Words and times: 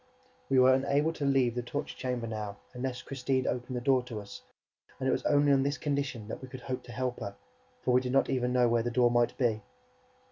We 0.49 0.57
were 0.57 0.73
unable 0.73 1.13
to 1.13 1.25
leave 1.25 1.53
the 1.53 1.61
torture 1.61 1.95
chamber 1.95 2.25
now, 2.25 2.57
unless 2.73 3.03
Christine 3.03 3.45
opened 3.45 3.77
the 3.77 3.81
door 3.81 4.01
to 4.05 4.19
us; 4.19 4.41
and 4.99 5.07
it 5.07 5.11
was 5.11 5.21
only 5.25 5.51
on 5.51 5.61
this 5.61 5.77
condition 5.77 6.27
that 6.27 6.41
we 6.41 6.47
could 6.47 6.61
hope 6.61 6.81
to 6.85 6.91
help 6.91 7.19
her, 7.19 7.35
for 7.83 7.91
we 7.91 8.01
did 8.01 8.11
not 8.11 8.27
even 8.27 8.51
know 8.51 8.67
where 8.67 8.81
the 8.81 8.89
door 8.89 9.11
might 9.11 9.37
be. 9.37 9.61